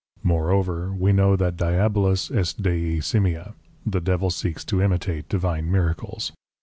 [0.23, 3.53] Moreover, we know that Diabolus est Dei Simia,
[3.85, 6.31] the Devil seeks to imitate Divine Miracles.